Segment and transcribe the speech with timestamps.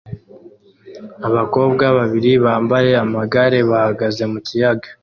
[1.27, 4.89] Abakobwa babiri bambaye amagare bahagaze mu kiyaga